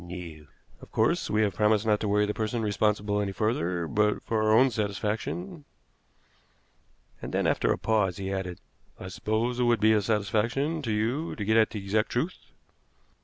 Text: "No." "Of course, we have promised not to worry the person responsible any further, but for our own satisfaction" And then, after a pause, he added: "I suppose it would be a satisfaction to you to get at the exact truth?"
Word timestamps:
"No." 0.03 0.47
"Of 0.81 0.89
course, 0.91 1.29
we 1.29 1.43
have 1.43 1.53
promised 1.53 1.85
not 1.85 1.99
to 1.99 2.07
worry 2.07 2.25
the 2.25 2.33
person 2.33 2.63
responsible 2.63 3.21
any 3.21 3.31
further, 3.31 3.85
but 3.87 4.23
for 4.23 4.41
our 4.41 4.51
own 4.51 4.71
satisfaction" 4.71 5.63
And 7.21 7.31
then, 7.31 7.45
after 7.45 7.71
a 7.71 7.77
pause, 7.77 8.17
he 8.17 8.33
added: 8.33 8.59
"I 8.99 9.09
suppose 9.09 9.59
it 9.59 9.63
would 9.65 9.79
be 9.79 9.93
a 9.93 10.01
satisfaction 10.01 10.81
to 10.81 10.91
you 10.91 11.35
to 11.35 11.45
get 11.45 11.55
at 11.57 11.69
the 11.69 11.83
exact 11.83 12.09
truth?" 12.09 12.39